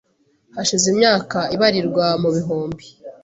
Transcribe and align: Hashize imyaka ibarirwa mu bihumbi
Hashize 0.55 0.85
imyaka 0.93 1.37
ibarirwa 1.55 2.05
mu 2.21 2.29
bihumbi 2.35 2.85